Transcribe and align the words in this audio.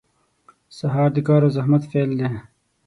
•سهار 0.77 1.09
د 1.13 1.17
کار 1.27 1.41
او 1.45 1.51
زحمت 1.57 1.83
پیل 1.91 2.09
دی. 2.19 2.27